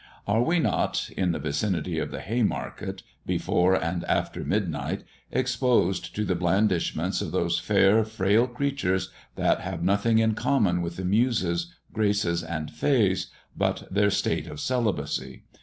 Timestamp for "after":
4.05-4.43